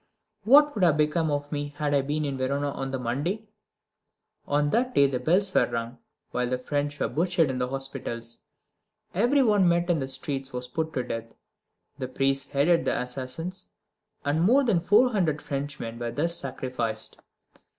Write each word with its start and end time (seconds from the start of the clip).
What 0.45 0.73
would 0.73 0.83
have 0.83 0.97
become 0.97 1.29
of 1.29 1.51
me 1.51 1.75
had 1.77 1.93
I 1.93 2.01
been 2.01 2.25
in 2.25 2.35
Verona 2.39 2.71
on 2.71 2.89
the 2.89 2.97
Monday? 2.97 3.47
On 4.47 4.71
that 4.71 4.95
day 4.95 5.05
the 5.05 5.19
bells 5.19 5.53
were 5.53 5.67
rung, 5.69 5.99
while 6.31 6.49
the 6.49 6.57
French 6.57 6.99
were 6.99 7.07
butchered 7.07 7.51
in 7.51 7.59
the 7.59 7.67
hospitals. 7.67 8.41
Every 9.13 9.43
one 9.43 9.69
met 9.69 9.91
in 9.91 9.99
the 9.99 10.07
streets 10.07 10.51
was 10.51 10.67
put 10.67 10.91
to 10.93 11.03
death. 11.03 11.35
The 11.99 12.07
priests 12.07 12.47
headed 12.51 12.83
the 12.83 12.99
assassins, 12.99 13.67
and 14.25 14.41
more 14.41 14.63
than 14.63 14.79
four 14.79 15.11
hundred 15.11 15.39
Frenchmen 15.39 15.99
were 15.99 16.09
thus 16.09 16.35
sacrificed. 16.35 17.21